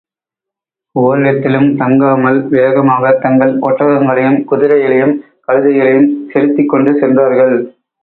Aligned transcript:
ஓரிடத்திலும் 0.99 1.77
தங்காமல், 1.77 2.47
வேகமாகத் 2.47 3.21
தங்கள் 3.21 3.59
ஒட்டகங்களையும், 3.59 4.43
குதிரைகளையும், 4.43 5.15
கழுதைகளையும் 5.47 6.29
செலுத்திக்கொண்டு 6.31 6.99
சென்றார்கள். 6.99 7.57